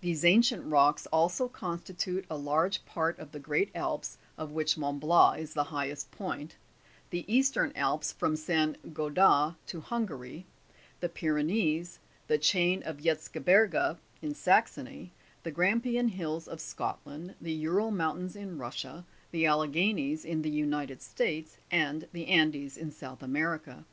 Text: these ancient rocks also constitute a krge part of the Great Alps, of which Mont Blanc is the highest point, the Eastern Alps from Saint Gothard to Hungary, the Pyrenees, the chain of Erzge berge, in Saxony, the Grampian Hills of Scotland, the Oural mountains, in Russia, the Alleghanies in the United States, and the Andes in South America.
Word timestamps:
these 0.00 0.24
ancient 0.24 0.64
rocks 0.64 1.06
also 1.08 1.48
constitute 1.48 2.24
a 2.30 2.36
krge 2.38 2.84
part 2.86 3.18
of 3.18 3.32
the 3.32 3.40
Great 3.40 3.68
Alps, 3.74 4.16
of 4.38 4.52
which 4.52 4.78
Mont 4.78 5.00
Blanc 5.00 5.40
is 5.40 5.54
the 5.54 5.64
highest 5.74 6.12
point, 6.12 6.54
the 7.10 7.24
Eastern 7.26 7.72
Alps 7.74 8.12
from 8.12 8.36
Saint 8.36 8.94
Gothard 8.94 9.56
to 9.66 9.80
Hungary, 9.80 10.46
the 11.00 11.08
Pyrenees, 11.08 11.98
the 12.28 12.38
chain 12.38 12.80
of 12.84 12.98
Erzge 12.98 13.44
berge, 13.44 13.96
in 14.22 14.36
Saxony, 14.36 15.10
the 15.42 15.50
Grampian 15.50 16.10
Hills 16.10 16.46
of 16.46 16.60
Scotland, 16.60 17.34
the 17.40 17.56
Oural 17.66 17.90
mountains, 17.90 18.36
in 18.36 18.56
Russia, 18.56 19.04
the 19.32 19.46
Alleghanies 19.46 20.24
in 20.24 20.42
the 20.42 20.48
United 20.48 21.02
States, 21.02 21.56
and 21.72 22.06
the 22.12 22.28
Andes 22.28 22.76
in 22.78 22.92
South 22.92 23.20
America. 23.20 23.84